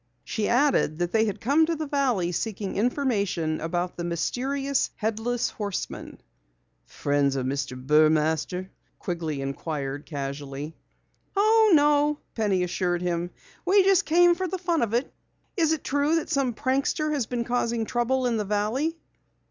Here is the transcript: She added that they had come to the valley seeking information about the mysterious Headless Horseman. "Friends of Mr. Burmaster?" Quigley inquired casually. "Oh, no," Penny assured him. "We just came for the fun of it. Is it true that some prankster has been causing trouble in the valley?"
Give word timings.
She 0.23 0.47
added 0.49 0.97
that 0.97 1.11
they 1.11 1.25
had 1.25 1.39
come 1.39 1.67
to 1.67 1.75
the 1.75 1.85
valley 1.85 2.31
seeking 2.31 2.75
information 2.75 3.61
about 3.61 3.97
the 3.97 4.03
mysterious 4.03 4.89
Headless 4.95 5.51
Horseman. 5.51 6.19
"Friends 6.87 7.35
of 7.35 7.45
Mr. 7.45 7.79
Burmaster?" 7.79 8.71
Quigley 8.97 9.41
inquired 9.43 10.07
casually. 10.07 10.75
"Oh, 11.35 11.71
no," 11.75 12.17
Penny 12.33 12.63
assured 12.63 13.03
him. 13.03 13.29
"We 13.63 13.83
just 13.83 14.05
came 14.05 14.33
for 14.33 14.47
the 14.47 14.57
fun 14.57 14.81
of 14.81 14.95
it. 14.95 15.13
Is 15.55 15.71
it 15.71 15.83
true 15.83 16.15
that 16.15 16.31
some 16.31 16.55
prankster 16.55 17.11
has 17.13 17.27
been 17.27 17.43
causing 17.43 17.85
trouble 17.85 18.25
in 18.25 18.37
the 18.37 18.43
valley?" 18.45 18.97